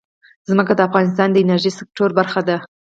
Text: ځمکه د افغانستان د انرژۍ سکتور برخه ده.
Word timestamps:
ځمکه 0.49 0.73
د 0.75 0.79
افغانستان 0.87 1.27
د 1.31 1.37
انرژۍ 1.43 1.71
سکتور 1.79 2.09
برخه 2.19 2.41
ده. 2.47 2.57